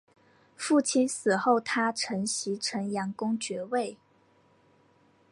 [0.55, 3.97] 父亲死后他承袭城阳公爵位。